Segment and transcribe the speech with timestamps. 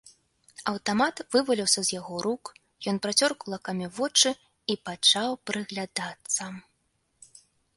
[0.69, 2.51] Аўтамат вываліўся з яго рук,
[2.91, 4.29] ён працёр кулакамі вочы
[4.75, 6.43] і пачаў прыглядацца.